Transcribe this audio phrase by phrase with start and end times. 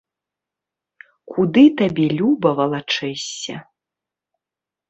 [1.33, 3.55] Куды табе люба валачэшся.